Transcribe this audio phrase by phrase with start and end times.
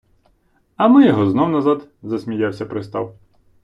[0.75, 3.15] -А ми його знов назад!- засміявся пристав.